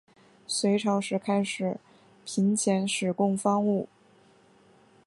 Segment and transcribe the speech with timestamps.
[0.47, 1.77] 隋朝时开始
[2.25, 3.87] 频遣使贡方物。